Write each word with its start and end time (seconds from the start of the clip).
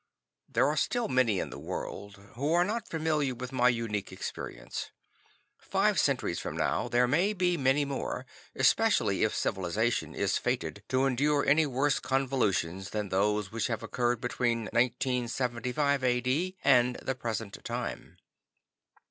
There 0.49 0.65
are 0.67 0.75
still 0.77 1.07
many 1.09 1.37
in 1.37 1.51
the 1.51 1.59
world 1.59 2.15
who 2.33 2.53
are 2.53 2.63
not 2.63 2.87
familiar 2.89 3.35
with 3.35 3.51
my 3.51 3.69
unique 3.69 4.11
experience. 4.11 4.89
Five 5.59 5.99
centuries 5.99 6.39
from 6.39 6.57
now 6.57 6.87
there 6.87 7.07
may 7.07 7.33
be 7.33 7.55
many 7.55 7.85
more, 7.85 8.25
especially 8.55 9.21
if 9.23 9.35
civilization 9.35 10.15
is 10.15 10.39
fated 10.39 10.81
to 10.89 11.05
endure 11.05 11.45
any 11.45 11.67
worse 11.67 11.99
convulsions 11.99 12.89
than 12.89 13.09
those 13.09 13.51
which 13.51 13.67
have 13.67 13.83
occurred 13.83 14.19
between 14.21 14.61
1975 14.73 16.03
A.D. 16.03 16.57
and 16.63 16.95
the 16.95 17.13
present 17.13 17.59
time. 17.63 18.17